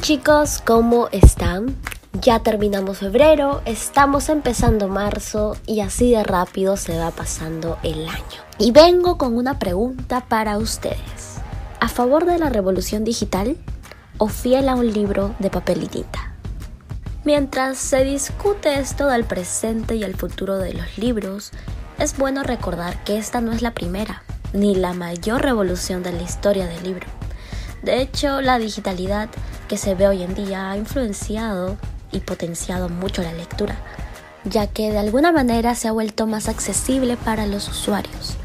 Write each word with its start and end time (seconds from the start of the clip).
Chicos, 0.00 0.62
¿cómo 0.64 1.08
están? 1.12 1.76
Ya 2.22 2.40
terminamos 2.40 2.98
febrero, 2.98 3.60
estamos 3.66 4.30
empezando 4.30 4.88
marzo 4.88 5.58
y 5.66 5.80
así 5.80 6.12
de 6.12 6.24
rápido 6.24 6.78
se 6.78 6.98
va 6.98 7.10
pasando 7.10 7.76
el 7.82 8.08
año. 8.08 8.40
Y 8.58 8.72
vengo 8.72 9.18
con 9.18 9.36
una 9.36 9.58
pregunta 9.58 10.24
para 10.26 10.56
ustedes. 10.56 11.36
¿A 11.80 11.88
favor 11.88 12.24
de 12.24 12.38
la 12.38 12.48
revolución 12.48 13.04
digital 13.04 13.58
o 14.16 14.28
fiel 14.28 14.70
a 14.70 14.74
un 14.74 14.90
libro 14.90 15.34
de 15.38 15.50
papel 15.50 15.82
y 15.82 15.88
tinta? 15.88 16.34
Mientras 17.24 17.76
se 17.76 18.02
discute 18.02 18.80
esto 18.80 19.06
del 19.06 19.24
presente 19.24 19.96
y 19.96 20.02
el 20.02 20.16
futuro 20.16 20.56
de 20.56 20.72
los 20.72 20.96
libros, 20.96 21.52
es 21.98 22.16
bueno 22.16 22.42
recordar 22.42 23.04
que 23.04 23.18
esta 23.18 23.42
no 23.42 23.52
es 23.52 23.60
la 23.60 23.74
primera 23.74 24.22
ni 24.54 24.74
la 24.74 24.94
mayor 24.94 25.42
revolución 25.42 26.02
de 26.02 26.12
la 26.12 26.22
historia 26.22 26.66
del 26.66 26.82
libro. 26.84 27.19
De 27.82 28.00
hecho, 28.00 28.40
la 28.40 28.58
digitalidad 28.58 29.28
que 29.68 29.76
se 29.76 29.94
ve 29.94 30.08
hoy 30.08 30.22
en 30.22 30.34
día 30.34 30.70
ha 30.70 30.76
influenciado 30.76 31.76
y 32.12 32.20
potenciado 32.20 32.88
mucho 32.88 33.22
la 33.22 33.32
lectura, 33.32 33.76
ya 34.44 34.66
que 34.66 34.90
de 34.90 34.98
alguna 34.98 35.32
manera 35.32 35.74
se 35.74 35.88
ha 35.88 35.92
vuelto 35.92 36.26
más 36.26 36.48
accesible 36.48 37.16
para 37.16 37.46
los 37.46 37.68
usuarios. 37.68 38.36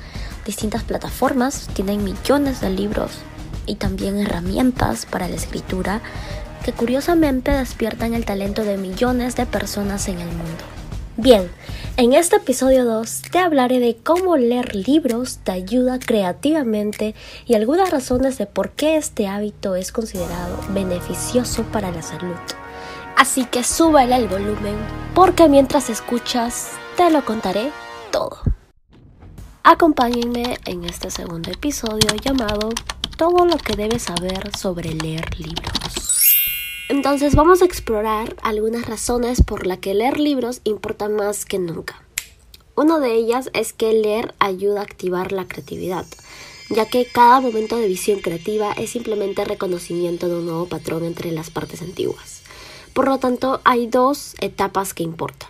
Distintas 0.45 0.83
plataformas 0.83 1.67
tienen 1.73 2.03
millones 2.03 2.61
de 2.61 2.69
libros 2.69 3.11
y 3.65 3.75
también 3.75 4.19
herramientas 4.19 5.05
para 5.05 5.27
la 5.27 5.35
escritura 5.35 6.01
que 6.63 6.71
curiosamente 6.71 7.51
despiertan 7.51 8.13
el 8.13 8.25
talento 8.25 8.63
de 8.63 8.77
millones 8.77 9.35
de 9.35 9.45
personas 9.45 10.07
en 10.07 10.19
el 10.19 10.27
mundo. 10.27 10.63
Bien, 11.17 11.49
en 11.97 12.13
este 12.13 12.37
episodio 12.37 12.83
2 12.83 13.21
te 13.31 13.39
hablaré 13.39 13.79
de 13.79 13.95
cómo 13.95 14.35
leer 14.35 14.75
libros 14.75 15.39
te 15.43 15.53
ayuda 15.53 15.97
creativamente 15.99 17.15
y 17.45 17.53
algunas 17.55 17.89
razones 17.89 18.37
de 18.37 18.45
por 18.45 18.71
qué 18.71 18.97
este 18.97 19.27
hábito 19.27 19.75
es 19.75 19.91
considerado 19.91 20.59
beneficioso 20.69 21.63
para 21.63 21.91
la 21.91 22.01
salud. 22.01 22.35
Así 23.15 23.45
que 23.45 23.63
súbele 23.63 24.15
el 24.17 24.27
volumen 24.27 24.75
porque 25.13 25.47
mientras 25.47 25.89
escuchas 25.89 26.71
te 26.97 27.09
lo 27.09 27.23
contaré 27.23 27.71
todo. 28.11 28.39
Acompáñenme 29.63 30.57
en 30.65 30.83
este 30.83 31.09
segundo 31.09 31.49
episodio 31.49 32.13
llamado 32.21 32.69
Todo 33.17 33.45
lo 33.45 33.57
que 33.57 33.75
debes 33.75 34.03
saber 34.03 34.55
sobre 34.57 34.93
leer 34.93 35.39
libros. 35.39 36.04
Entonces 36.87 37.33
vamos 37.33 37.63
a 37.63 37.65
explorar 37.65 38.35
algunas 38.43 38.85
razones 38.85 39.41
por 39.41 39.65
las 39.65 39.79
que 39.79 39.95
leer 39.95 40.19
libros 40.19 40.61
importa 40.65 41.09
más 41.09 41.43
que 41.45 41.57
nunca. 41.57 42.03
Una 42.75 42.99
de 42.99 43.15
ellas 43.15 43.49
es 43.53 43.73
que 43.73 43.91
leer 43.91 44.35
ayuda 44.37 44.81
a 44.81 44.83
activar 44.83 45.31
la 45.31 45.47
creatividad, 45.47 46.05
ya 46.69 46.87
que 46.87 47.05
cada 47.05 47.39
momento 47.41 47.77
de 47.77 47.87
visión 47.87 48.19
creativa 48.19 48.71
es 48.73 48.91
simplemente 48.91 49.45
reconocimiento 49.45 50.27
de 50.27 50.35
un 50.35 50.45
nuevo 50.45 50.67
patrón 50.67 51.05
entre 51.05 51.31
las 51.31 51.49
partes 51.49 51.81
antiguas. 51.81 52.43
Por 52.93 53.07
lo 53.07 53.17
tanto, 53.17 53.61
hay 53.63 53.87
dos 53.87 54.35
etapas 54.39 54.93
que 54.93 55.03
importan. 55.03 55.49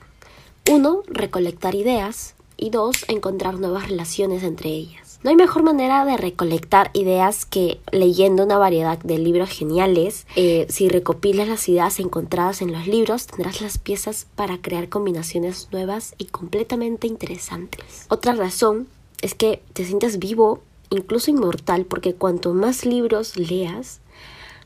Uno, 0.69 1.03
recolectar 1.07 1.75
ideas 1.75 2.35
y 2.55 2.69
dos, 2.69 3.03
encontrar 3.09 3.59
nuevas 3.59 3.89
relaciones 3.89 4.41
entre 4.43 4.69
ellas. 4.69 5.04
No 5.25 5.31
hay 5.31 5.37
mejor 5.37 5.63
manera 5.63 6.05
de 6.05 6.17
recolectar 6.17 6.91
ideas 6.93 7.47
que 7.47 7.81
leyendo 7.91 8.43
una 8.43 8.59
variedad 8.59 8.99
de 8.99 9.17
libros 9.17 9.49
geniales. 9.49 10.27
Eh, 10.35 10.67
si 10.69 10.87
recopilas 10.87 11.47
las 11.47 11.67
ideas 11.67 11.99
encontradas 11.99 12.61
en 12.61 12.71
los 12.71 12.85
libros, 12.85 13.25
tendrás 13.25 13.59
las 13.59 13.79
piezas 13.79 14.27
para 14.35 14.59
crear 14.61 14.87
combinaciones 14.87 15.67
nuevas 15.71 16.13
y 16.19 16.25
completamente 16.25 17.07
interesantes. 17.07 18.05
Otra 18.09 18.35
razón 18.35 18.87
es 19.23 19.33
que 19.33 19.63
te 19.73 19.83
sientes 19.83 20.19
vivo, 20.19 20.61
incluso 20.91 21.31
inmortal, 21.31 21.85
porque 21.85 22.13
cuanto 22.13 22.53
más 22.53 22.85
libros 22.85 23.35
leas, 23.35 24.01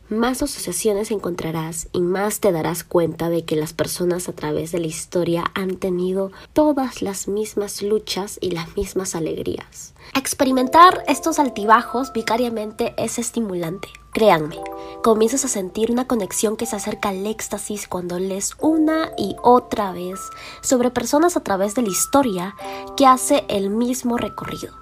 más 0.09 0.41
asociaciones 0.41 1.11
encontrarás 1.11 1.87
y 1.91 2.01
más 2.01 2.39
te 2.39 2.51
darás 2.51 2.83
cuenta 2.83 3.29
de 3.29 3.45
que 3.45 3.55
las 3.55 3.73
personas 3.73 4.27
a 4.27 4.33
través 4.33 4.71
de 4.71 4.79
la 4.79 4.87
historia 4.87 5.51
han 5.53 5.77
tenido 5.77 6.31
todas 6.53 7.01
las 7.01 7.27
mismas 7.27 7.81
luchas 7.81 8.37
y 8.41 8.51
las 8.51 8.75
mismas 8.75 9.15
alegrías. 9.15 9.93
Experimentar 10.15 11.03
estos 11.07 11.39
altibajos 11.39 12.11
vicariamente 12.13 12.93
es 12.97 13.19
estimulante. 13.19 13.89
Créanme, 14.11 14.57
comienzas 15.03 15.45
a 15.45 15.49
sentir 15.49 15.91
una 15.91 16.07
conexión 16.07 16.57
que 16.57 16.65
se 16.65 16.75
acerca 16.75 17.09
al 17.09 17.25
éxtasis 17.27 17.87
cuando 17.87 18.17
lees 18.17 18.55
una 18.59 19.11
y 19.17 19.35
otra 19.43 19.91
vez 19.91 20.19
sobre 20.61 20.89
personas 20.89 21.37
a 21.37 21.41
través 21.41 21.75
de 21.75 21.83
la 21.83 21.89
historia 21.89 22.55
que 22.97 23.05
hace 23.05 23.45
el 23.47 23.69
mismo 23.69 24.17
recorrido. 24.17 24.73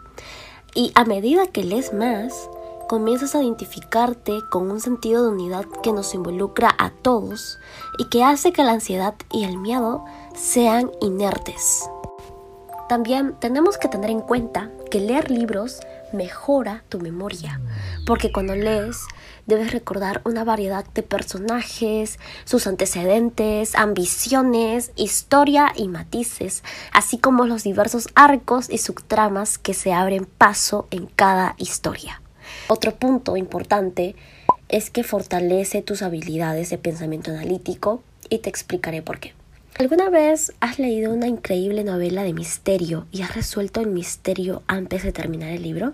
Y 0.73 0.91
a 0.95 1.03
medida 1.03 1.47
que 1.47 1.63
lees 1.63 1.93
más, 1.93 2.49
comienzas 2.87 3.35
a 3.35 3.43
identificarte 3.43 4.41
con 4.49 4.71
un 4.71 4.79
sentido 4.79 5.23
de 5.23 5.29
unidad 5.29 5.65
que 5.83 5.91
nos 5.93 6.13
involucra 6.13 6.73
a 6.77 6.89
todos 6.89 7.59
y 7.99 8.05
que 8.05 8.23
hace 8.23 8.51
que 8.53 8.63
la 8.63 8.71
ansiedad 8.71 9.15
y 9.31 9.43
el 9.43 9.57
miedo 9.57 10.05
sean 10.35 10.91
inertes. 11.01 11.89
También 12.87 13.35
tenemos 13.39 13.77
que 13.77 13.89
tener 13.89 14.09
en 14.09 14.21
cuenta 14.21 14.71
que 14.89 15.01
leer 15.01 15.29
libros 15.29 15.81
mejora 16.13 16.85
tu 16.87 16.99
memoria, 16.99 17.59
porque 18.05 18.31
cuando 18.31 18.55
lees 18.55 18.97
debes 19.45 19.71
recordar 19.71 20.21
una 20.23 20.45
variedad 20.45 20.85
de 20.93 21.03
personajes, 21.03 22.19
sus 22.45 22.67
antecedentes, 22.67 23.75
ambiciones, 23.75 24.91
historia 24.95 25.73
y 25.75 25.89
matices, 25.89 26.63
así 26.93 27.17
como 27.17 27.45
los 27.45 27.63
diversos 27.63 28.07
arcos 28.15 28.69
y 28.69 28.77
subtramas 28.77 29.57
que 29.57 29.73
se 29.73 29.93
abren 29.93 30.25
paso 30.25 30.87
en 30.91 31.07
cada 31.07 31.55
historia. 31.57 32.21
Otro 32.67 32.95
punto 32.95 33.37
importante 33.37 34.15
es 34.69 34.89
que 34.89 35.03
fortalece 35.03 35.81
tus 35.81 36.01
habilidades 36.01 36.69
de 36.69 36.77
pensamiento 36.77 37.31
analítico 37.31 38.03
y 38.29 38.39
te 38.39 38.49
explicaré 38.49 39.01
por 39.01 39.19
qué. 39.19 39.33
¿Alguna 39.79 40.09
vez 40.09 40.53
has 40.59 40.79
leído 40.79 41.13
una 41.13 41.27
increíble 41.27 41.83
novela 41.83 42.23
de 42.23 42.33
misterio 42.33 43.05
y 43.11 43.21
has 43.21 43.35
resuelto 43.35 43.79
el 43.79 43.87
misterio 43.87 44.63
antes 44.67 45.03
de 45.03 45.11
terminar 45.11 45.51
el 45.51 45.61
libro? 45.61 45.93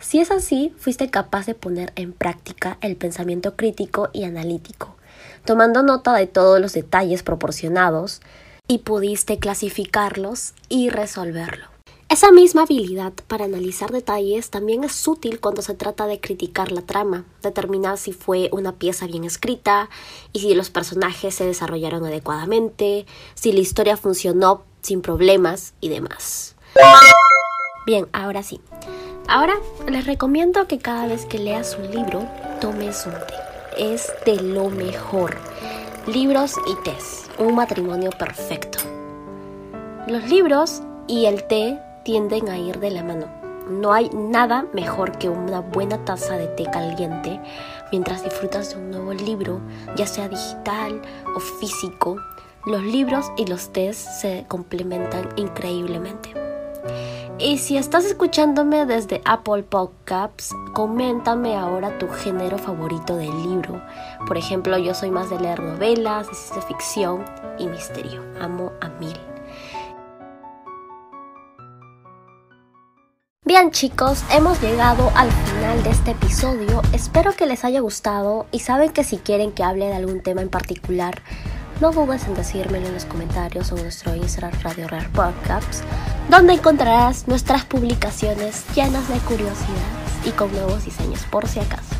Si 0.00 0.18
es 0.18 0.30
así, 0.30 0.74
fuiste 0.78 1.10
capaz 1.10 1.46
de 1.46 1.54
poner 1.54 1.92
en 1.94 2.12
práctica 2.12 2.78
el 2.80 2.96
pensamiento 2.96 3.54
crítico 3.54 4.08
y 4.12 4.24
analítico, 4.24 4.96
tomando 5.44 5.82
nota 5.82 6.14
de 6.14 6.26
todos 6.26 6.58
los 6.58 6.72
detalles 6.72 7.22
proporcionados 7.22 8.20
y 8.66 8.78
pudiste 8.78 9.38
clasificarlos 9.38 10.54
y 10.68 10.88
resolverlo. 10.88 11.71
Esa 12.12 12.30
misma 12.30 12.64
habilidad 12.64 13.14
para 13.26 13.46
analizar 13.46 13.90
detalles 13.90 14.50
también 14.50 14.84
es 14.84 15.08
útil 15.08 15.40
cuando 15.40 15.62
se 15.62 15.72
trata 15.72 16.06
de 16.06 16.20
criticar 16.20 16.70
la 16.70 16.82
trama, 16.82 17.24
determinar 17.42 17.96
si 17.96 18.12
fue 18.12 18.50
una 18.52 18.72
pieza 18.72 19.06
bien 19.06 19.24
escrita 19.24 19.88
y 20.34 20.40
si 20.40 20.54
los 20.54 20.68
personajes 20.68 21.34
se 21.34 21.46
desarrollaron 21.46 22.04
adecuadamente, 22.04 23.06
si 23.32 23.52
la 23.52 23.60
historia 23.60 23.96
funcionó 23.96 24.62
sin 24.82 25.00
problemas 25.00 25.72
y 25.80 25.88
demás. 25.88 26.54
Bien, 27.86 28.06
ahora 28.12 28.42
sí. 28.42 28.60
Ahora 29.26 29.54
les 29.88 30.04
recomiendo 30.04 30.68
que 30.68 30.76
cada 30.76 31.06
vez 31.06 31.24
que 31.24 31.38
leas 31.38 31.78
un 31.78 31.92
libro 31.92 32.28
tomes 32.60 33.06
un 33.06 33.14
té. 33.14 33.34
Es 33.78 34.12
de 34.26 34.36
lo 34.36 34.68
mejor. 34.68 35.38
Libros 36.06 36.56
y 36.66 36.74
tés. 36.84 37.30
Un 37.38 37.54
matrimonio 37.54 38.10
perfecto. 38.10 38.80
Los 40.06 40.28
libros 40.28 40.82
y 41.06 41.24
el 41.24 41.46
té 41.46 41.80
tienden 42.04 42.48
a 42.48 42.58
ir 42.58 42.80
de 42.80 42.90
la 42.90 43.02
mano. 43.02 43.26
No 43.68 43.92
hay 43.92 44.10
nada 44.10 44.66
mejor 44.72 45.18
que 45.18 45.28
una 45.28 45.60
buena 45.60 46.04
taza 46.04 46.36
de 46.36 46.48
té 46.48 46.64
caliente 46.64 47.40
mientras 47.90 48.24
disfrutas 48.24 48.70
de 48.70 48.80
un 48.80 48.90
nuevo 48.90 49.12
libro, 49.12 49.60
ya 49.96 50.06
sea 50.06 50.28
digital 50.28 51.00
o 51.36 51.40
físico. 51.40 52.16
Los 52.66 52.82
libros 52.82 53.30
y 53.36 53.46
los 53.46 53.72
tés 53.72 53.96
se 53.96 54.44
complementan 54.48 55.28
increíblemente. 55.36 56.34
Y 57.38 57.58
si 57.58 57.76
estás 57.76 58.04
escuchándome 58.04 58.86
desde 58.86 59.20
Apple 59.24 59.64
Podcasts, 59.64 60.54
coméntame 60.74 61.56
ahora 61.56 61.98
tu 61.98 62.08
género 62.08 62.58
favorito 62.58 63.16
del 63.16 63.30
libro. 63.42 63.82
Por 64.26 64.36
ejemplo, 64.36 64.78
yo 64.78 64.94
soy 64.94 65.10
más 65.10 65.30
de 65.30 65.40
leer 65.40 65.60
novelas, 65.60 66.28
de 66.28 66.34
ciencia 66.34 66.62
ficción 66.62 67.24
y 67.58 67.66
misterio. 67.66 68.22
Amo 68.40 68.72
a 68.80 68.88
mil. 69.00 69.31
Bien 73.52 73.70
chicos, 73.70 74.24
hemos 74.30 74.62
llegado 74.62 75.12
al 75.14 75.30
final 75.30 75.82
de 75.82 75.90
este 75.90 76.12
episodio. 76.12 76.80
Espero 76.94 77.32
que 77.32 77.44
les 77.44 77.66
haya 77.66 77.80
gustado 77.80 78.46
y 78.50 78.60
saben 78.60 78.88
que 78.92 79.04
si 79.04 79.18
quieren 79.18 79.52
que 79.52 79.62
hable 79.62 79.88
de 79.88 79.92
algún 79.92 80.22
tema 80.22 80.40
en 80.40 80.48
particular, 80.48 81.20
no 81.78 81.92
dudes 81.92 82.24
en 82.24 82.34
decírmelo 82.34 82.86
en 82.86 82.94
los 82.94 83.04
comentarios 83.04 83.70
o 83.70 83.76
en 83.76 83.82
nuestro 83.82 84.16
Instagram 84.16 84.58
Radio 84.62 84.88
Rare 84.88 85.10
Podcasts, 85.10 85.82
donde 86.30 86.54
encontrarás 86.54 87.28
nuestras 87.28 87.66
publicaciones 87.66 88.64
llenas 88.74 89.06
de 89.10 89.18
curiosidades 89.18 90.24
y 90.24 90.30
con 90.30 90.50
nuevos 90.50 90.86
diseños 90.86 91.20
por 91.30 91.46
si 91.46 91.60
acaso. 91.60 91.94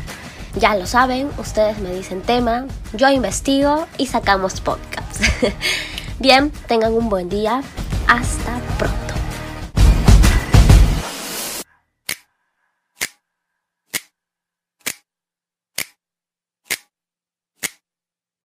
Ya 0.55 0.75
lo 0.75 0.87
saben, 0.87 1.29
ustedes 1.37 1.77
me 1.77 1.93
dicen 1.93 2.23
tema, 2.23 2.65
yo 2.93 3.09
investigo 3.09 3.85
y 3.99 4.07
sacamos 4.07 4.59
podcasts. 4.59 5.19
Bien, 6.19 6.49
tengan 6.67 6.93
un 6.93 7.09
buen 7.09 7.29
día. 7.29 7.61
Hasta 8.07 8.59